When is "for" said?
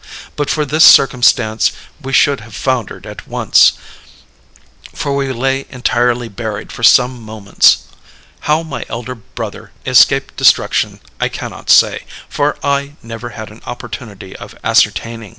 0.49-0.65, 4.95-5.15, 6.71-6.81, 12.27-12.57